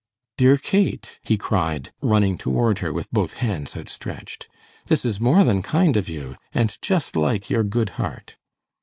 [0.35, 4.47] "Dear Kate!" he cried, running toward her with both hands outstretched,
[4.87, 8.35] "this is more than kind of you, and just like your good heart."